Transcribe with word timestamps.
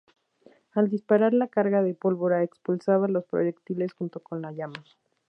Al 0.71 0.89
disparar, 0.89 1.31
la 1.31 1.45
carga 1.47 1.83
de 1.83 1.93
pólvora 1.93 2.41
expulsaba 2.41 3.07
los 3.07 3.23
proyectiles 3.25 3.93
junto 3.93 4.19
con 4.19 4.41
la 4.41 4.51
llama. 4.51 4.83